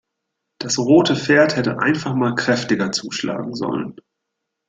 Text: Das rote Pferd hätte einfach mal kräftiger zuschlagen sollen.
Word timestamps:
Das 0.59 0.79
rote 0.79 1.15
Pferd 1.15 1.55
hätte 1.55 1.77
einfach 1.77 2.15
mal 2.15 2.33
kräftiger 2.33 2.91
zuschlagen 2.91 3.53
sollen. 3.53 3.97